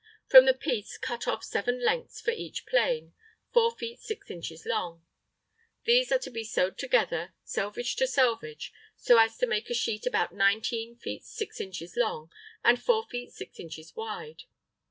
From 0.25 0.45
the 0.47 0.55
piece 0.55 0.97
cut 0.97 1.27
off 1.27 1.43
7 1.43 1.79
lengths 1.85 2.19
for 2.19 2.31
each 2.31 2.65
plane, 2.65 3.13
4 3.53 3.69
feet 3.75 3.99
6 3.99 4.31
inches 4.31 4.65
long. 4.65 5.05
These 5.83 6.11
are 6.11 6.17
to 6.17 6.31
be 6.31 6.43
sewed 6.43 6.79
together, 6.79 7.35
selvage 7.43 7.95
to 7.97 8.07
selvage, 8.07 8.73
so 8.97 9.19
as 9.19 9.37
to 9.37 9.45
make 9.45 9.69
a 9.69 9.75
sheet 9.75 10.07
about 10.07 10.33
19 10.33 10.95
feet 10.95 11.23
6 11.23 11.61
inches 11.61 11.95
long 11.95 12.31
and 12.63 12.81
4 12.81 13.05
feet 13.09 13.31
6 13.31 13.59
inches 13.59 13.95
wide. 13.95 14.45